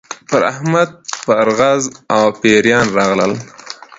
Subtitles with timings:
[0.29, 0.89] پر احمد
[1.25, 1.83] پرغز
[2.15, 3.33] او پېریان راغلل.